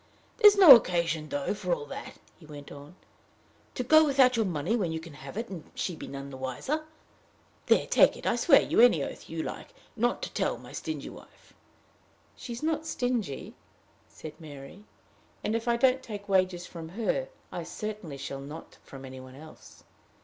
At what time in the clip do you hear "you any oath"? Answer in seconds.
8.63-9.29